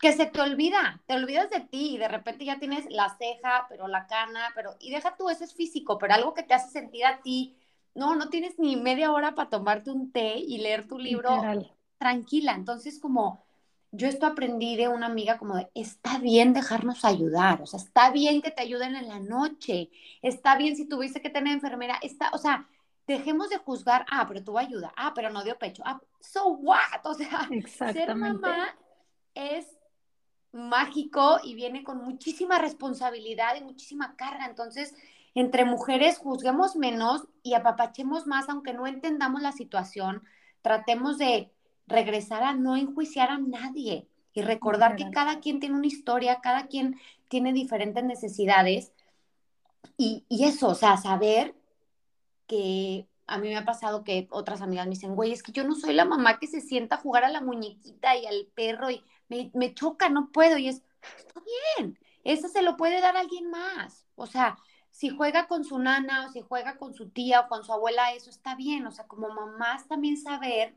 [0.00, 3.66] que se te olvida, te olvidas de ti y de repente ya tienes la ceja,
[3.68, 6.70] pero la cana, pero, y deja tú, eso es físico, pero algo que te hace
[6.70, 7.56] sentir a ti,
[7.94, 11.30] no, no tienes ni media hora para tomarte un té y leer tu libro
[11.98, 12.54] tranquila.
[12.54, 13.44] Entonces, como
[13.92, 18.10] yo esto aprendí de una amiga como de, está bien dejarnos ayudar, o sea, está
[18.10, 19.90] bien que te ayuden en la noche,
[20.22, 22.66] está bien si tuviste que tener enfermera, está, o sea,
[23.06, 26.80] dejemos de juzgar, ah, pero tuvo ayuda, ah, pero no dio pecho, ah, so what,
[27.04, 27.48] o sea,
[27.92, 28.74] ser mamá
[29.34, 29.66] es
[30.52, 34.94] mágico y viene con muchísima responsabilidad y muchísima carga, entonces,
[35.34, 40.22] entre mujeres juzguemos menos y apapachemos más, aunque no entendamos la situación,
[40.62, 41.50] tratemos de
[41.86, 46.66] regresar a no enjuiciar a nadie y recordar que cada quien tiene una historia, cada
[46.66, 48.92] quien tiene diferentes necesidades.
[49.96, 51.54] Y, eso, o sea, saber
[52.46, 55.64] que a mí me ha pasado que otras amigas me dicen, güey, es que yo
[55.64, 58.90] no soy la mamá que se sienta a jugar a la muñequita y al perro
[58.90, 60.58] y me, me choca, no puedo.
[60.58, 60.82] Y es,
[61.18, 61.42] está
[61.76, 64.06] bien, eso se lo puede dar a alguien más.
[64.16, 64.58] O sea,
[64.90, 68.12] si juega con su nana o si juega con su tía o con su abuela,
[68.12, 68.86] eso está bien.
[68.86, 70.74] O sea, como mamás también saber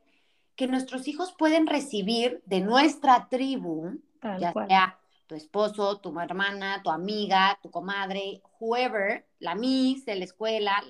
[0.56, 4.00] que nuestros hijos pueden recibir de nuestra tribu,
[4.40, 10.26] ya sea tu esposo, tu hermana, tu amiga, tu comadre, whoever, la miss de la
[10.26, 10.84] escuela,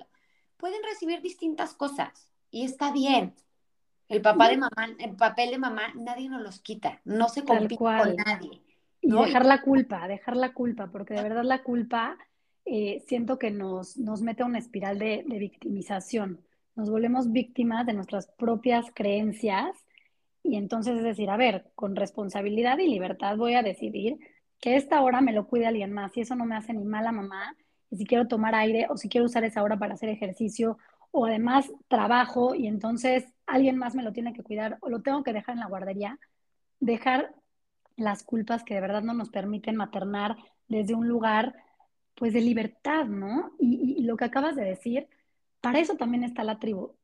[0.56, 3.34] pueden recibir distintas cosas y está bien.
[4.08, 7.76] El papá de mamá, el papel de mamá, nadie nos los quita, no se compite
[7.76, 8.62] con nadie.
[9.00, 12.16] Y dejar la culpa, dejar la culpa, porque de verdad la culpa
[12.64, 16.45] eh, siento que nos, nos mete a una espiral de victimización
[16.76, 19.74] nos volvemos víctimas de nuestras propias creencias
[20.42, 24.18] y entonces es decir, a ver, con responsabilidad y libertad voy a decidir
[24.60, 27.12] que esta hora me lo cuide alguien más y eso no me hace ni mala
[27.12, 27.56] mamá
[27.90, 30.78] y si quiero tomar aire o si quiero usar esa hora para hacer ejercicio
[31.10, 35.22] o además trabajo y entonces alguien más me lo tiene que cuidar o lo tengo
[35.22, 36.18] que dejar en la guardería,
[36.78, 37.34] dejar
[37.96, 40.36] las culpas que de verdad no nos permiten maternar
[40.68, 41.54] desde un lugar
[42.14, 43.52] pues de libertad, ¿no?
[43.58, 45.08] Y, y lo que acabas de decir,
[45.66, 46.94] para eso también está la tribu.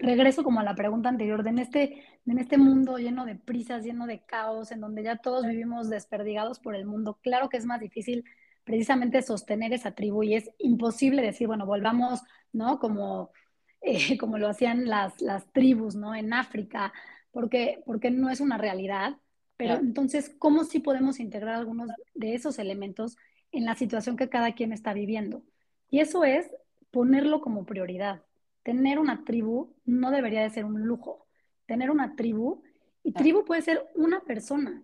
[0.00, 3.82] Regreso como a la pregunta anterior, de en este, en este mundo lleno de prisas,
[3.82, 7.66] lleno de caos, en donde ya todos vivimos desperdigados por el mundo, claro que es
[7.66, 8.24] más difícil
[8.62, 12.20] precisamente sostener esa tribu y es imposible decir, bueno, volvamos,
[12.52, 12.78] ¿no?
[12.78, 13.32] Como,
[13.80, 16.14] eh, como lo hacían las, las tribus, ¿no?
[16.14, 16.92] En África,
[17.32, 19.16] porque, porque no es una realidad.
[19.56, 23.16] Pero entonces, ¿cómo sí podemos integrar algunos de esos elementos
[23.50, 25.42] en la situación que cada quien está viviendo?
[25.90, 26.48] Y eso es
[26.90, 28.22] ponerlo como prioridad.
[28.62, 31.26] Tener una tribu no debería de ser un lujo.
[31.66, 32.62] Tener una tribu,
[33.08, 34.82] y tribu puede ser una persona,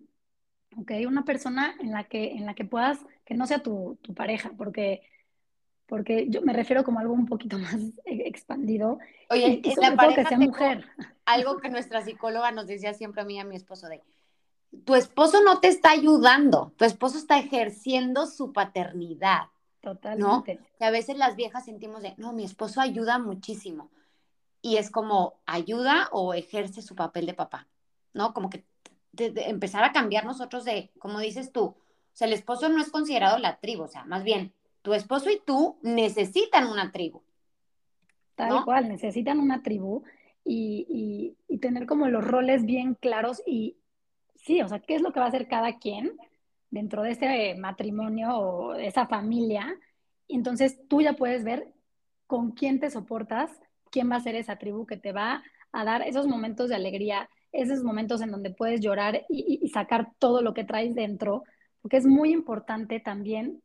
[0.77, 0.91] ¿ok?
[1.07, 5.03] Una persona en la que, en la que puedas, que no sea tu, pareja, porque,
[5.85, 8.97] porque yo me refiero como algo un poquito más expandido.
[9.29, 10.85] Oye, y, la pareja que sea mujer.
[11.25, 14.01] Algo que nuestra psicóloga nos decía siempre a mí y a mi esposo de,
[14.83, 19.49] tu esposo no te está ayudando, tu esposo está ejerciendo su paternidad.
[19.85, 20.59] Totalmente.
[20.79, 20.87] ¿no?
[20.87, 23.91] a veces las viejas sentimos de, no, mi esposo ayuda muchísimo.
[24.63, 27.67] Y es como, ayuda o ejerce su papel de papá,
[28.13, 28.33] ¿no?
[28.33, 28.65] Como que
[29.15, 31.77] empezar a cambiar nosotros de, como dices tú, o
[32.13, 35.39] sea, el esposo no es considerado la tribu, o sea, más bien, tu esposo y
[35.45, 37.21] tú necesitan una tribu.
[38.33, 40.03] Tal cual, necesitan una tribu
[40.43, 43.77] y, y tener como los roles bien claros y
[44.33, 46.17] sí, o sea, ¿qué es lo que va a hacer cada quien?
[46.69, 49.77] Dentro de ese matrimonio o de esa familia.
[50.27, 51.73] Y entonces tú ya puedes ver
[52.27, 53.51] con quién te soportas,
[53.91, 57.29] quién va a ser esa tribu que te va a dar esos momentos de alegría,
[57.51, 61.43] esos momentos en donde puedes llorar y, sacar todo lo que traes dentro,
[61.81, 63.61] porque es muy importante también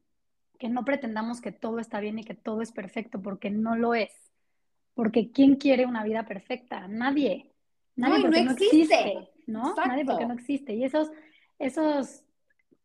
[0.58, 3.94] que no pretendamos que todo está bien y que todo es perfecto, porque no lo
[3.94, 4.12] es.
[4.94, 6.86] Porque ¿quién quiere una vida perfecta?
[6.88, 7.50] Nadie.
[7.96, 9.74] Nadie porque no existe, ¿no?
[9.74, 10.74] Nadie porque no existe.
[10.74, 11.10] Y esos,
[11.58, 12.24] esos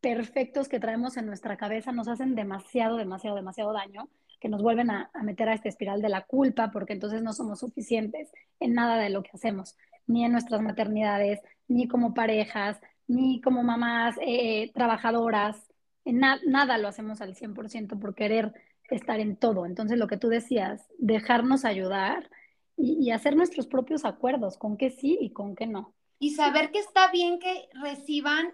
[0.06, 4.08] perfectos que traemos en nuestra cabeza nos hacen demasiado, demasiado, demasiado daño,
[4.40, 7.62] que nos vuelven a, meter a esta espiral de la culpa, porque entonces no somos
[7.62, 13.42] suficientes en nada de lo que hacemos, ni en nuestras maternidades, ni como parejas, ni
[13.42, 15.72] como mamás eh, trabajadoras,
[16.04, 18.54] en nada lo hacemos al 100% por querer
[18.92, 19.66] estar en todo.
[19.66, 22.30] Entonces, lo que tú decías, dejarnos ayudar
[22.78, 25.96] y, y hacer nuestros propios acuerdos con qué sí y con qué no.
[26.20, 28.54] Y saber que está bien que reciban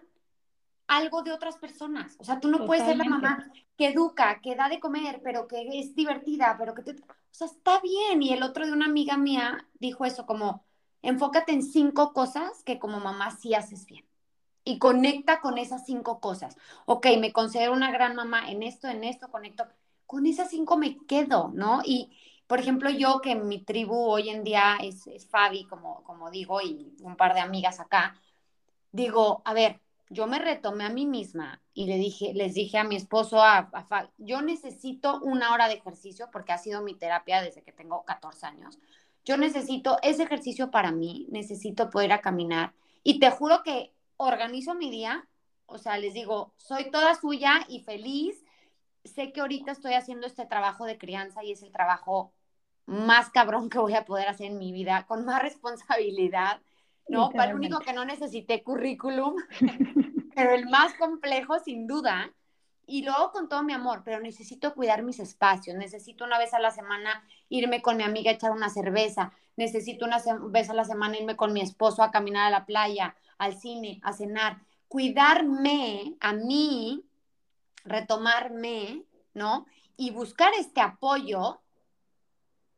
[0.91, 2.17] algo de otras personas.
[2.19, 5.47] O sea, tú no puedes ser la mamá que educa, que da de comer, pero
[5.47, 6.91] que es divertida, pero que te...
[6.91, 8.21] O sea, está bien.
[8.21, 10.65] Y el otro de una amiga mía dijo eso, como,
[11.01, 14.05] enfócate en cinco cosas que como mamá sí haces bien.
[14.65, 16.57] Y conecta con esas cinco cosas.
[16.85, 19.65] Ok, me considero una gran mamá en esto, en esto, conecto.
[20.05, 21.81] Con esas cinco me quedo, ¿no?
[21.85, 22.11] Y,
[22.47, 26.59] por ejemplo, yo que mi tribu hoy en día es, es Fabi, como, como digo,
[26.59, 28.21] y un par de amigas acá,
[28.91, 29.79] digo, a ver,
[30.11, 33.71] yo me retomé a mí misma y le dije, les dije a mi esposo, a,
[34.17, 38.45] yo necesito una hora de ejercicio porque ha sido mi terapia desde que tengo 14
[38.45, 38.77] años.
[39.23, 44.75] Yo necesito ese ejercicio para mí, necesito poder a caminar y te juro que organizo
[44.75, 45.27] mi día,
[45.65, 48.43] o sea, les digo, soy toda suya y feliz.
[49.05, 52.33] Sé que ahorita estoy haciendo este trabajo de crianza y es el trabajo
[52.85, 56.61] más cabrón que voy a poder hacer en mi vida, con más responsabilidad
[57.07, 57.29] ¿no?
[57.29, 59.35] Para el único que no necesité currículum,
[60.35, 62.31] pero el más complejo sin duda.
[62.85, 66.59] Y luego con todo mi amor, pero necesito cuidar mis espacios, necesito una vez a
[66.59, 70.17] la semana irme con mi amiga a echar una cerveza, necesito una
[70.49, 73.99] vez a la semana irme con mi esposo a caminar a la playa, al cine,
[74.03, 77.05] a cenar, cuidarme a mí,
[77.85, 79.67] retomarme, ¿no?
[79.95, 81.61] Y buscar este apoyo.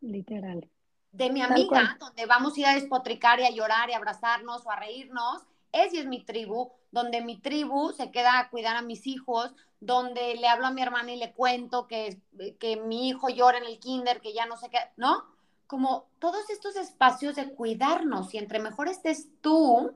[0.02, 0.70] Literal
[1.13, 4.65] de mi amiga, donde vamos a ir a despotricar y a llorar y a abrazarnos
[4.65, 5.43] o a reírnos.
[5.71, 10.36] Esa es mi tribu, donde mi tribu se queda a cuidar a mis hijos, donde
[10.36, 12.19] le hablo a mi hermana y le cuento que,
[12.60, 15.23] que mi hijo llora en el kinder, que ya no sé qué, ¿no?
[15.67, 19.95] Como todos estos espacios de cuidarnos y entre mejor estés tú,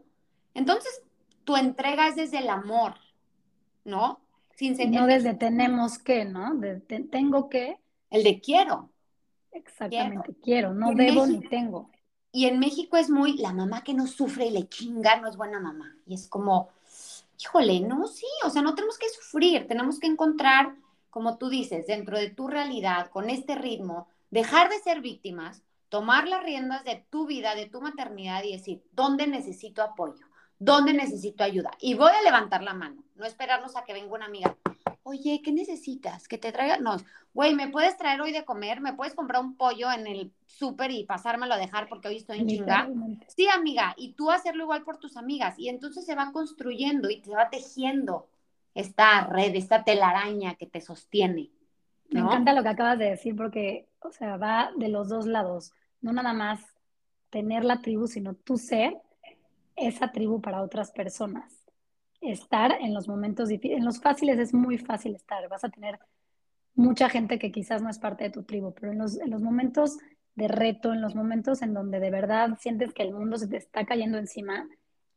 [0.53, 1.03] entonces
[1.43, 2.95] tu entrega es desde el amor,
[3.85, 4.19] ¿no?
[4.55, 6.55] Sin no desde tenemos que, ¿no?
[6.55, 7.79] De, tengo que.
[8.09, 8.89] El de quiero.
[9.57, 11.89] Exactamente, quiero, no debo ni tengo.
[12.31, 15.35] Y en México es muy, la mamá que no sufre y le chinga no es
[15.35, 15.95] buena mamá.
[16.05, 16.69] Y es como,
[17.39, 20.75] híjole, no, sí, o sea, no tenemos que sufrir, tenemos que encontrar,
[21.09, 26.27] como tú dices, dentro de tu realidad, con este ritmo, dejar de ser víctimas, tomar
[26.27, 30.27] las riendas de tu vida, de tu maternidad y decir, ¿dónde necesito apoyo?
[30.59, 31.71] ¿Dónde necesito ayuda?
[31.79, 34.55] Y voy a levantar la mano, no esperarnos a que venga una amiga
[35.07, 36.27] oye, ¿qué necesitas?
[36.27, 36.97] Que te traiga, no,
[37.33, 38.81] güey, ¿me puedes traer hoy de comer?
[38.81, 42.39] ¿Me puedes comprar un pollo en el súper y pasármelo a dejar porque hoy estoy
[42.39, 42.89] en chinga?
[43.27, 45.57] Sí, amiga, y tú hacerlo igual por tus amigas.
[45.57, 48.27] Y entonces se va construyendo y se va tejiendo
[48.75, 51.51] esta red, esta telaraña que te sostiene.
[52.09, 55.71] Me encanta lo que acabas de decir porque, o sea, va de los dos lados.
[56.01, 56.61] No nada más
[57.29, 58.97] tener la tribu, sino tú ser
[59.75, 61.66] esa tribu para otras personas
[62.21, 63.79] estar en los momentos difíciles.
[63.79, 65.47] En los fáciles es muy fácil estar.
[65.49, 65.99] Vas a tener
[66.75, 69.41] mucha gente que quizás no es parte de tu tribu, pero en los, en los
[69.41, 69.97] momentos
[70.35, 73.57] de reto, en los momentos en donde de verdad sientes que el mundo se te
[73.57, 74.67] está cayendo encima,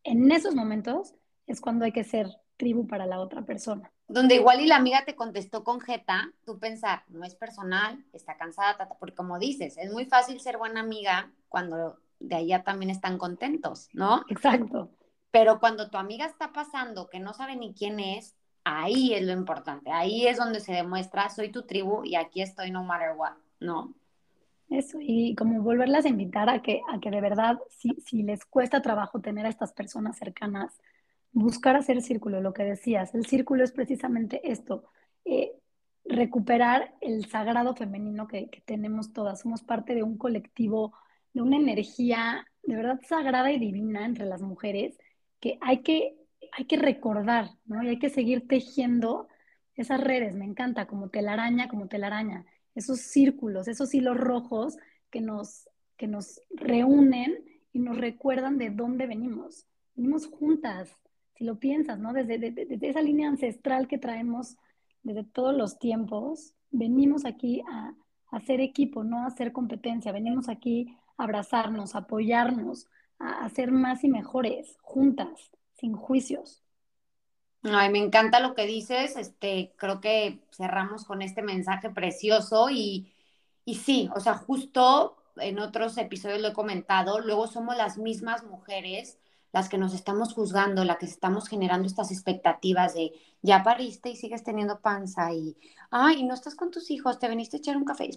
[0.02, 1.14] en esos momentos
[1.46, 3.90] es cuando hay que ser tribu para la otra persona.
[4.08, 8.36] Donde igual y la amiga te contestó con jeta, tú pensar, no es personal, está
[8.36, 12.90] cansada, tata, porque como dices, es muy fácil ser buena amiga cuando de allá también
[12.90, 14.22] están contentos, ¿no?
[14.28, 14.90] Exacto.
[15.30, 19.32] Pero cuando tu amiga está pasando, que no sabe ni quién es, ahí es lo
[19.32, 19.90] importante.
[19.90, 23.94] Ahí es donde se demuestra, soy tu tribu y aquí estoy no matter what, ¿no?
[24.68, 28.44] Eso, y como volverlas a invitar a que, a que de verdad, si, si les
[28.44, 30.80] cuesta trabajo tener a estas personas cercanas,
[31.32, 33.14] buscar hacer círculo, lo que decías.
[33.14, 34.84] El círculo es precisamente esto,
[35.24, 35.52] eh,
[36.04, 39.40] recuperar el sagrado femenino que, que tenemos todas.
[39.40, 40.92] Somos parte de un colectivo,
[41.34, 44.98] de una energía de verdad sagrada y divina entre las mujeres
[45.40, 46.16] que hay que,
[46.52, 47.82] hay que recordar, ¿no?
[47.82, 49.28] Y hay que seguir tejiendo
[49.74, 54.76] esas redes, me encanta, como telaraña, como telaraña, esos círculos, esos hilos rojos
[55.10, 59.66] que nos, que nos reúnen y nos recuerdan de dónde venimos.
[59.94, 60.96] Venimos juntas,
[61.34, 62.12] si lo piensas, ¿no?
[62.12, 64.56] Desde, esa línea ancestral que traemos
[65.02, 67.94] desde todos los tiempos, venimos aquí a
[68.30, 72.86] hacer equipo, no a hacer competencia, venimos aquí a abrazarnos, a apoyarnos,
[73.20, 76.64] a, ser más y mejores, juntas, sin juicios.
[77.62, 79.16] Ay, me encanta lo que dices.
[79.16, 83.12] Este, creo que cerramos con este mensaje precioso y,
[83.64, 88.44] y sí, o sea, justo en otros episodios lo he comentado, luego somos las mismas
[88.44, 89.18] mujeres
[89.52, 94.16] las que nos estamos juzgando, las que estamos generando estas expectativas de ya pariste y
[94.16, 95.56] sigues teniendo panza y,
[95.90, 98.10] ay, no estás con tus hijos, te veniste a echar un café.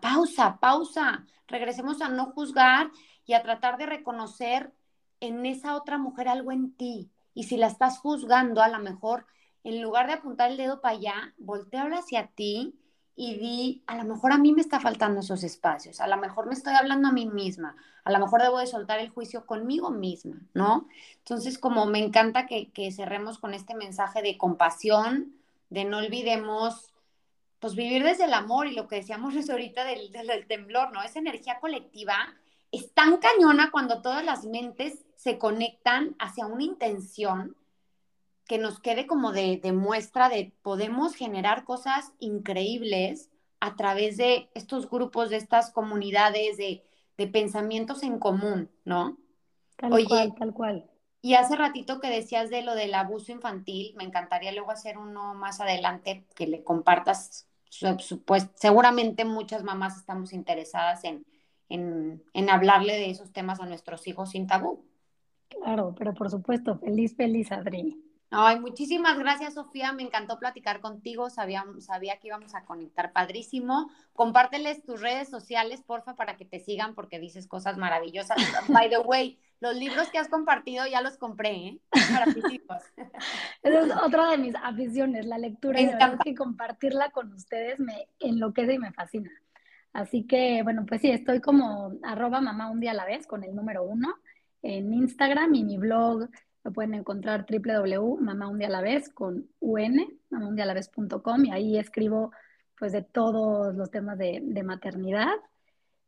[0.00, 1.26] Pausa, pausa.
[1.46, 2.90] Regresemos a no juzgar
[3.26, 4.72] y a tratar de reconocer
[5.20, 7.10] en esa otra mujer algo en ti.
[7.34, 9.26] Y si la estás juzgando, a lo mejor,
[9.64, 12.78] en lugar de apuntar el dedo para allá, volteala hacia ti
[13.16, 16.46] y di, a lo mejor a mí me está faltando esos espacios, a lo mejor
[16.46, 17.74] me estoy hablando a mí misma,
[18.04, 20.86] a lo mejor debo de soltar el juicio conmigo misma, ¿no?
[21.18, 25.34] Entonces, como me encanta que, cerremos con este mensaje de compasión,
[25.70, 26.92] de no olvidemos,
[27.58, 31.02] pues vivir desde el amor y lo que decíamos ahorita del, del temblor, ¿no?
[31.02, 32.36] Esa energía colectiva
[32.72, 37.56] es tan cañona cuando todas las mentes se conectan hacia una intención
[38.46, 44.88] que nos quede como de, muestra de podemos generar cosas increíbles a través de estos
[44.88, 46.82] grupos, de estas comunidades, de,
[47.32, 49.16] pensamientos en común, ¿no?
[49.76, 50.90] Tal cual, tal cual.
[51.22, 55.34] Y hace ratito que decías de lo del abuso infantil, me encantaría luego hacer uno
[55.34, 57.48] más adelante que le compartas,
[58.54, 61.26] seguramente muchas mamás estamos interesadas en,
[61.68, 64.84] en, en hablarle de esos temas a nuestros hijos sin tabú.
[65.48, 68.02] Claro, pero por supuesto, feliz, feliz, Adri.
[68.30, 69.92] Ay, muchísimas gracias, Sofía.
[69.92, 71.30] Me encantó platicar contigo.
[71.30, 73.88] Sabía, sabía que íbamos a conectar padrísimo.
[74.12, 78.36] Compárteles tus redes sociales, porfa, para que te sigan, porque dices cosas maravillosas.
[78.68, 81.80] By the way, los libros que has compartido ya los compré, ¿eh?
[82.12, 82.82] Para mis hijos.
[83.62, 85.80] Esa es otra de mis aficiones, la lectura.
[85.80, 85.88] y
[86.24, 89.30] que compartirla con ustedes me enloquece y me fascina.
[89.96, 93.42] Así que, bueno, pues sí, estoy como arroba mamá un día a la vez con
[93.44, 94.14] el número uno
[94.60, 96.28] en Instagram y mi blog
[96.64, 97.46] lo pueden encontrar
[98.82, 102.30] vez con un, mamaundialavez.com y ahí escribo
[102.78, 105.32] pues de todos los temas de, maternidad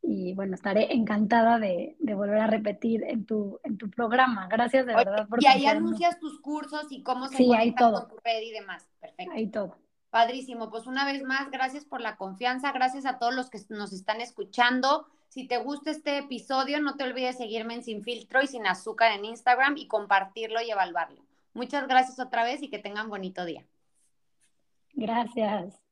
[0.03, 4.49] y bueno, estaré encantada de, volver a repetir en tu, en tu programa.
[4.49, 8.01] Gracias de verdad por Y ahí anuncias tus cursos y cómo se sí, todo.
[8.01, 8.86] con tu red y demás.
[9.01, 9.32] Perfecto.
[9.32, 9.78] Ahí todo.
[10.11, 10.70] Padrísimo.
[10.70, 14.20] Pues una vez más, gracias por la confianza, gracias a todos los que nos están
[14.20, 15.06] escuchando.
[15.28, 19.12] Si te gusta este episodio, no te olvides seguirme en Sin Filtro y Sin Azúcar
[19.12, 21.22] en Instagram y compartirlo y evaluarlo.
[21.52, 23.64] Muchas gracias otra vez y que tengan bonito día.
[24.94, 25.88] Gracias.